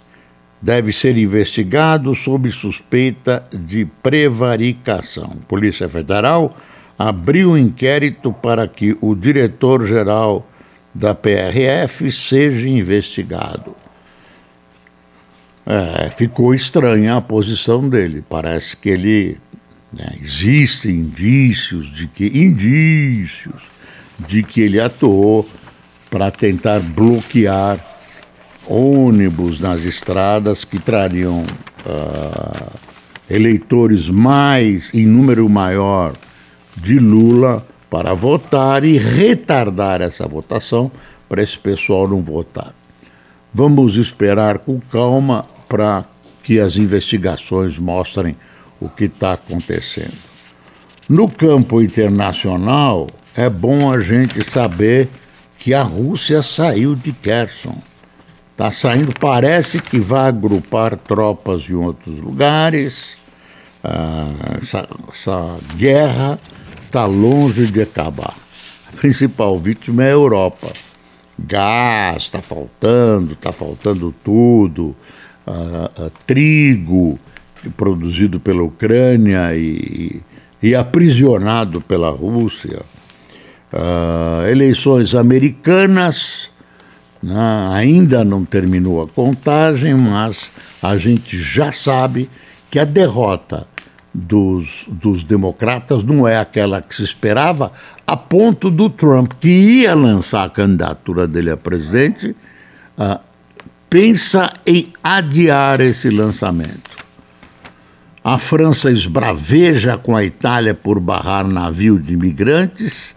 deve 0.60 0.92
ser 0.92 1.16
investigado 1.16 2.14
sob 2.14 2.50
suspeita 2.50 3.44
de 3.52 3.84
prevaricação. 3.84 5.36
Polícia 5.46 5.88
Federal 5.88 6.56
abriu 6.98 7.56
inquérito 7.56 8.32
para 8.32 8.66
que 8.68 8.96
o 9.00 9.14
diretor-geral 9.14 10.46
da 10.94 11.14
PRF 11.14 12.10
seja 12.10 12.68
investigado. 12.68 13.74
É, 15.64 16.10
ficou 16.10 16.54
estranha 16.54 17.16
a 17.16 17.20
posição 17.20 17.88
dele. 17.88 18.22
Parece 18.28 18.76
que 18.76 18.88
ele 18.88 19.38
né? 19.92 20.16
Existem 20.20 20.92
indícios 20.92 21.92
de 21.92 22.06
que 22.06 22.26
indícios 22.26 23.62
de 24.26 24.42
que 24.42 24.60
ele 24.60 24.80
atuou 24.80 25.48
para 26.10 26.30
tentar 26.30 26.80
bloquear 26.80 27.78
ônibus 28.66 29.58
nas 29.60 29.84
estradas 29.84 30.64
que 30.64 30.78
trariam 30.78 31.44
uh, 31.84 32.72
eleitores 33.28 34.08
mais 34.08 34.92
em 34.94 35.04
número 35.04 35.48
maior 35.48 36.14
de 36.76 36.98
Lula 36.98 37.66
para 37.90 38.14
votar 38.14 38.84
e 38.84 38.96
retardar 38.96 40.00
essa 40.00 40.26
votação 40.26 40.90
para 41.28 41.42
esse 41.42 41.58
pessoal 41.58 42.08
não 42.08 42.20
votar. 42.20 42.74
Vamos 43.52 43.96
esperar 43.96 44.58
com 44.58 44.80
calma 44.80 45.44
para 45.68 46.04
que 46.42 46.58
as 46.58 46.76
investigações 46.76 47.78
mostrem 47.78 48.36
o 48.80 48.88
que 48.88 49.04
está 49.04 49.34
acontecendo. 49.34 50.16
No 51.08 51.28
campo 51.28 51.82
internacional, 51.82 53.08
é 53.34 53.48
bom 53.48 53.90
a 53.90 54.00
gente 54.00 54.42
saber 54.42 55.08
que 55.58 55.74
a 55.74 55.82
Rússia 55.82 56.42
saiu 56.42 56.94
de 56.94 57.12
Kherson. 57.12 57.76
Está 58.52 58.72
saindo, 58.72 59.12
parece 59.18 59.80
que 59.80 59.98
vai 59.98 60.28
agrupar 60.28 60.96
tropas 60.96 61.68
em 61.68 61.74
outros 61.74 62.18
lugares. 62.18 63.16
Ah, 63.84 64.58
essa, 64.62 64.88
essa 65.10 65.58
guerra 65.76 66.38
está 66.92 67.06
longe 67.06 67.66
de 67.68 67.80
acabar. 67.80 68.34
A 68.86 68.96
principal 68.98 69.58
vítima 69.58 70.04
é 70.04 70.08
a 70.08 70.10
Europa. 70.10 70.70
Gás 71.38 72.24
está 72.24 72.42
faltando, 72.42 73.32
está 73.32 73.50
faltando 73.50 74.14
tudo. 74.22 74.94
Ah, 75.46 75.90
ah, 75.96 76.10
trigo, 76.26 77.18
produzido 77.78 78.38
pela 78.38 78.62
Ucrânia 78.62 79.56
e, 79.56 80.20
e 80.62 80.74
aprisionado 80.74 81.80
pela 81.80 82.10
Rússia. 82.10 82.82
Uh, 83.72 84.46
eleições 84.50 85.14
americanas, 85.14 86.50
né, 87.22 87.70
ainda 87.72 88.22
não 88.22 88.44
terminou 88.44 89.02
a 89.02 89.08
contagem, 89.08 89.94
mas 89.94 90.52
a 90.82 90.98
gente 90.98 91.38
já 91.38 91.72
sabe 91.72 92.28
que 92.70 92.78
a 92.78 92.84
derrota 92.84 93.66
dos, 94.14 94.86
dos 94.88 95.24
democratas 95.24 96.04
não 96.04 96.28
é 96.28 96.38
aquela 96.38 96.82
que 96.82 96.94
se 96.94 97.02
esperava, 97.02 97.72
a 98.06 98.16
ponto 98.16 98.70
do 98.70 98.90
Trump, 98.90 99.32
que 99.40 99.48
ia 99.48 99.94
lançar 99.94 100.44
a 100.44 100.50
candidatura 100.50 101.26
dele 101.26 101.50
a 101.50 101.56
presidente, 101.56 102.36
uh, 102.98 103.18
pensa 103.88 104.52
em 104.66 104.92
adiar 105.02 105.80
esse 105.80 106.10
lançamento. 106.10 106.90
A 108.24 108.38
França 108.38 108.90
esbraveja 108.90 109.96
com 109.96 110.14
a 110.14 110.24
Itália 110.24 110.74
por 110.74 111.00
barrar 111.00 111.44
navio 111.46 111.98
de 111.98 112.12
imigrantes. 112.12 113.16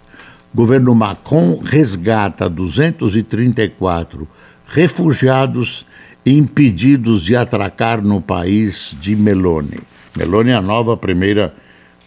Governo 0.53 0.95
Macron 0.95 1.60
resgata 1.63 2.49
234 2.49 4.27
refugiados 4.65 5.86
impedidos 6.25 7.23
de 7.23 7.36
atracar 7.36 8.01
no 8.01 8.19
país 8.19 8.95
de 8.99 9.15
Meloni. 9.15 9.79
Meloni 10.15 10.51
é 10.51 10.56
a 10.56 10.62
nova 10.62 10.95
primeira 10.95 11.54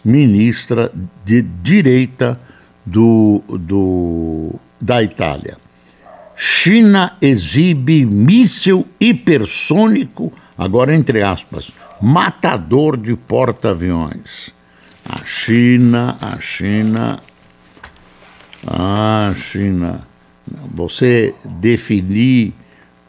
ministra 0.03 0.91
de 1.25 1.41
direita 1.41 2.39
do, 2.85 3.43
do, 3.47 4.55
da 4.81 5.03
Itália. 5.03 5.57
China 6.35 7.17
exibe 7.21 8.05
míssil 8.05 8.87
hipersônico, 8.99 10.31
agora 10.57 10.95
entre 10.95 11.21
aspas, 11.21 11.69
matador 12.01 12.95
de 12.95 13.15
porta-aviões. 13.15 14.53
A 15.05 15.23
China, 15.25 16.17
a 16.21 16.39
China, 16.39 17.19
a 18.65 19.33
China. 19.35 20.07
Você 20.73 21.35
definir 21.45 22.53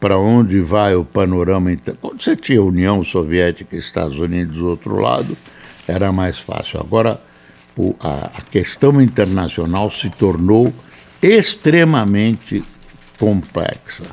para 0.01 0.17
onde 0.17 0.59
vai 0.59 0.95
o 0.95 1.05
panorama. 1.05 1.71
Quando 2.01 2.21
você 2.21 2.35
tinha 2.35 2.61
União 2.61 3.01
Soviética 3.03 3.75
e 3.75 3.79
Estados 3.79 4.17
Unidos 4.17 4.57
do 4.57 4.67
outro 4.67 4.99
lado, 4.99 5.37
era 5.87 6.11
mais 6.11 6.39
fácil. 6.39 6.81
Agora, 6.81 7.21
a, 8.01 8.41
questão 8.51 9.01
internacional 9.01 9.89
se 9.89 10.09
tornou 10.09 10.73
extremamente 11.21 12.63
complexa. 13.17 14.03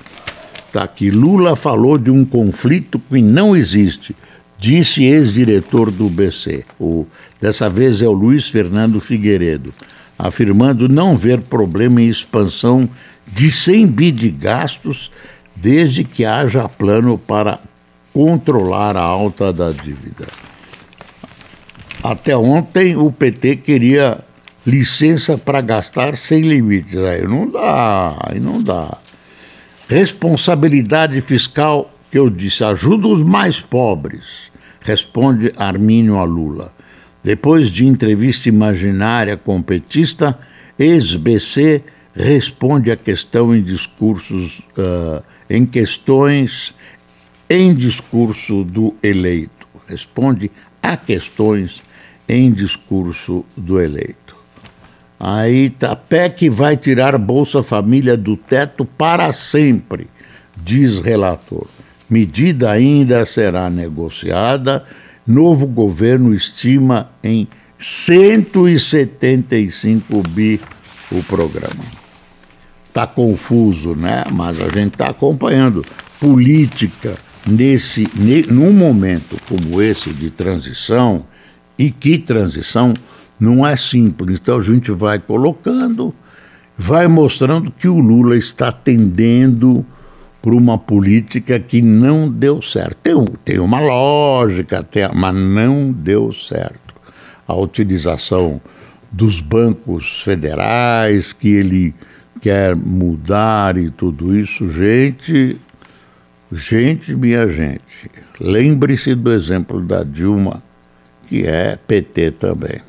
Tá 0.73 0.85
aqui, 0.85 1.11
Lula 1.11 1.57
falou 1.57 1.97
de 1.99 2.11
um 2.11 2.25
conflito 2.25 3.01
que 3.01 3.21
não 3.21 3.57
existe 3.57 4.15
disse 4.59 5.05
ex-diretor 5.05 5.91
do 5.91 6.09
BC. 6.09 6.65
O, 6.79 7.07
dessa 7.41 7.71
vez 7.71 8.03
é 8.03 8.09
o 8.09 8.13
Luiz 8.13 8.49
Fernando 8.49 9.01
Figueiredo, 9.01 9.73
afirmando 10.19 10.89
não 10.89 11.17
ver 11.17 11.41
problema 11.41 12.03
em 12.03 12.09
expansão 12.09 12.89
de 13.27 13.51
100 13.51 13.87
bi 13.87 14.11
de 14.11 14.31
gastos, 14.31 15.11
desde 15.61 16.05
que 16.05 16.25
haja 16.25 16.69
plano 16.69 17.19
para 17.19 17.61
controlar 18.13 18.97
a 18.97 19.03
alta 19.03 19.53
da 19.53 19.71
dívida. 19.71 20.27
Até 22.03 22.37
ontem 22.37 22.97
o 22.97 23.11
PT 23.11 23.57
queria 23.57 24.21
licença 24.67 25.37
para 25.37 25.61
gastar 25.61 26.17
sem 26.17 26.43
limites. 26.43 26.97
Aí 26.97 27.27
não 27.27 27.51
dá, 27.51 28.17
aí 28.21 28.39
não 28.39 28.63
dá. 28.63 28.99
Responsabilidade 29.89 31.21
fiscal 31.21 31.91
que 32.11 32.19
eu 32.19 32.31
disse, 32.31 32.65
ajuda 32.65 33.09
os 33.09 33.23
mais 33.23 33.61
pobres, 33.61 34.51
responde 34.81 35.53
Armínio 35.57 36.19
a 36.19 36.25
Lula. 36.25 36.73
Depois 37.23 37.69
de 37.71 37.87
entrevista 37.87 38.49
imaginária 38.49 39.37
com 39.37 39.61
petista, 39.61 40.39
ex-BC 40.79 41.83
responde 42.15 42.91
a 42.91 42.97
questão 42.97 43.55
em 43.55 43.63
discursos, 43.63 44.61
uh, 44.77 45.23
em 45.49 45.65
questões 45.65 46.75
em 47.49 47.73
discurso 47.75 48.65
do 48.65 48.95
eleito. 49.03 49.67
Responde 49.87 50.51
a 50.83 50.97
questões 50.97 51.81
em 52.29 52.51
discurso 52.53 53.45
do 53.57 53.81
eleito. 53.81 54.37
Aí 55.19 55.71
tá, 55.71 55.97
PEC 55.97 56.51
vai 56.51 56.77
tirar 56.77 57.17
Bolsa 57.19 57.63
Família 57.63 58.15
do 58.17 58.37
teto 58.37 58.85
para 58.85 59.33
sempre, 59.33 60.07
diz 60.57 61.01
relator. 61.01 61.67
Medida 62.09 62.71
ainda 62.71 63.25
será 63.25 63.69
negociada. 63.69 64.85
Novo 65.27 65.67
governo 65.67 66.33
estima 66.35 67.11
em 67.23 67.49
175 67.79 70.23
bi 70.31 70.61
o 71.11 71.23
programa. 71.25 71.98
Está 72.99 73.07
confuso, 73.07 73.95
né? 73.95 74.25
Mas 74.29 74.61
a 74.61 74.69
gente 74.71 74.95
está 74.95 75.11
acompanhando. 75.11 75.85
Política 76.19 77.15
nesse, 77.47 78.09
num 78.51 78.73
momento 78.73 79.37
como 79.49 79.81
esse 79.81 80.13
de 80.13 80.31
transição, 80.31 81.25
e 81.79 81.93
que 81.93 82.19
transição 82.19 82.93
não 83.39 83.65
é 83.65 83.77
simples. 83.77 84.41
Então 84.43 84.59
a 84.59 84.63
gente 84.63 84.91
vai 84.91 85.21
colocando, 85.21 86.13
vai 86.77 87.07
mostrando 87.07 87.71
que 87.71 87.87
o 87.87 88.01
Lula 88.01 88.37
está 88.37 88.73
tendendo 88.73 89.87
para 90.43 90.57
uma 90.57 90.77
política 90.77 91.61
que 91.61 91.81
não 91.81 92.29
deu 92.29 92.61
certo. 92.61 92.97
Tem, 92.97 93.25
tem 93.45 93.59
uma 93.61 93.79
lógica, 93.79 94.83
tem, 94.83 95.09
mas 95.15 95.37
não 95.37 95.93
deu 95.93 96.33
certo. 96.33 96.97
A 97.47 97.55
utilização 97.55 98.61
dos 99.13 99.41
bancos 99.41 100.21
federais, 100.23 101.33
que 101.33 101.49
ele 101.49 101.95
quer 102.41 102.75
mudar 102.77 103.77
e 103.77 103.91
tudo 103.91 104.37
isso, 104.37 104.71
gente, 104.71 105.61
gente, 106.53 107.15
minha 107.15 107.49
gente, 107.49 108.11
lembre-se 108.41 109.15
do 109.15 109.33
exemplo 109.33 109.81
da 109.81 110.03
Dilma, 110.03 110.63
que 111.27 111.47
é 111.47 111.77
PT 111.77 112.33
também. 112.33 112.81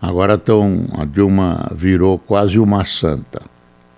Agora 0.00 0.36
tão, 0.36 0.86
a 0.92 1.04
Dilma 1.04 1.70
virou 1.74 2.18
quase 2.18 2.58
uma 2.58 2.84
santa. 2.84 3.42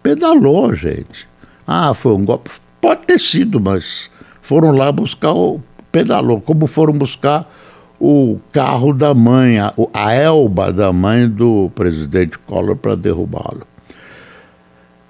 Pedalou, 0.03 0.75
gente. 0.75 1.29
Ah, 1.67 1.93
foi 1.95 2.13
um 2.13 2.25
golpe. 2.25 2.51
Pode 2.81 3.03
ter 3.07 3.19
sido, 3.19 3.61
mas 3.61 4.09
foram 4.41 4.71
lá 4.71 4.93
buscar 4.93 5.33
o 5.33 5.61
pedalou, 5.91 6.41
como 6.41 6.67
foram 6.67 6.93
buscar 6.93 7.51
o 7.99 8.39
carro 8.53 8.93
da 8.93 9.15
mãe, 9.15 9.59
a, 9.59 9.73
a 9.93 10.13
Elba 10.13 10.73
da 10.73 10.93
mãe 10.93 11.29
do 11.29 11.71
presidente 11.75 12.39
Collor 12.39 12.77
para 12.77 12.95
derrubá-lo. 12.95 13.67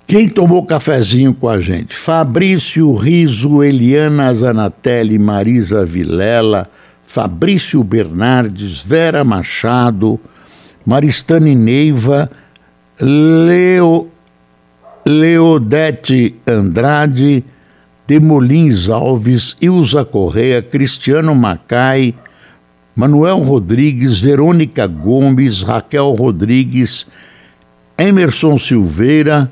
Quem 0.07 0.29
tomou 0.29 0.65
cafezinho 0.65 1.35
com 1.35 1.49
a 1.49 1.59
gente? 1.59 1.97
Fabrício 1.97 2.95
Riso, 2.95 3.61
Eliana 3.61 4.33
Zanatelli, 4.33 5.19
Marisa 5.19 5.85
Vilela, 5.85 6.71
Fabrício 7.05 7.83
Bernardes, 7.83 8.81
Vera 8.81 9.25
Machado, 9.25 10.21
Maristane 10.87 11.57
Neiva, 11.57 12.31
Leo, 13.01 14.09
Leodete 15.05 16.37
Andrade, 16.47 17.45
Demolins 18.07 18.89
Alves, 18.89 19.57
Ilza 19.61 20.05
Correia, 20.05 20.63
Cristiano 20.63 21.35
Macai, 21.35 22.15
Manuel 22.95 23.41
Rodrigues, 23.41 24.21
Verônica 24.21 24.87
Gomes, 24.87 25.63
Raquel 25.63 26.13
Rodrigues, 26.13 27.09
Emerson 27.99 28.57
Silveira, 28.57 29.51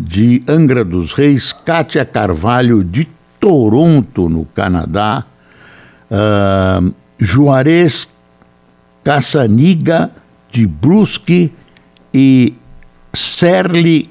de 0.00 0.42
Angra 0.48 0.82
dos 0.82 1.12
Reis, 1.12 1.52
Kátia 1.52 2.06
Carvalho, 2.06 2.82
de 2.82 3.06
Toronto, 3.38 4.30
no 4.30 4.46
Canadá, 4.46 5.26
uh, 6.10 6.94
Juarez 7.18 8.08
Caçaniga, 9.04 10.10
de 10.50 10.66
Brusque, 10.66 11.52
e 12.14 12.54
Serli 13.12 14.10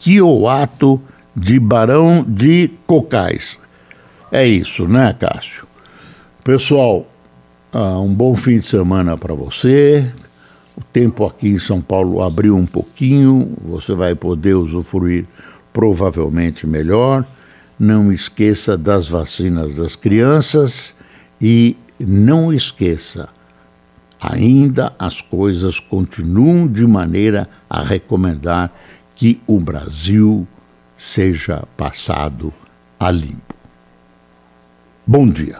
Kioato, 0.00 1.00
de 1.34 1.60
Barão 1.60 2.24
de 2.26 2.68
Cocais. 2.86 3.58
É 4.32 4.44
isso, 4.44 4.88
né, 4.88 5.14
Cássio? 5.18 5.64
Pessoal, 6.42 7.06
uh, 7.72 8.02
um 8.02 8.12
bom 8.12 8.34
fim 8.34 8.56
de 8.56 8.64
semana 8.64 9.16
para 9.16 9.32
você. 9.32 10.12
O 10.80 10.84
tempo 10.94 11.26
aqui 11.26 11.46
em 11.46 11.58
São 11.58 11.82
Paulo 11.82 12.22
abriu 12.22 12.56
um 12.56 12.64
pouquinho, 12.64 13.54
você 13.62 13.94
vai 13.94 14.14
poder 14.14 14.54
usufruir 14.54 15.26
provavelmente 15.74 16.66
melhor. 16.66 17.22
Não 17.78 18.10
esqueça 18.10 18.78
das 18.78 19.06
vacinas 19.06 19.74
das 19.74 19.94
crianças 19.94 20.94
e 21.38 21.76
não 21.98 22.50
esqueça, 22.50 23.28
ainda 24.18 24.94
as 24.98 25.20
coisas 25.20 25.78
continuam 25.78 26.66
de 26.66 26.86
maneira 26.86 27.46
a 27.68 27.82
recomendar 27.82 28.72
que 29.14 29.38
o 29.46 29.60
Brasil 29.60 30.48
seja 30.96 31.62
passado 31.76 32.54
a 32.98 33.10
limpo. 33.10 33.54
Bom 35.06 35.28
dia. 35.28 35.58